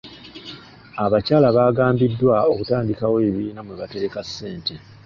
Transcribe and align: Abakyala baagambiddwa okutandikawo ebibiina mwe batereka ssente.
Abakyala 1.03 1.47
baagambiddwa 1.57 2.35
okutandikawo 2.51 3.15
ebibiina 3.27 3.59
mwe 3.65 3.75
batereka 3.81 4.19
ssente. 4.27 4.73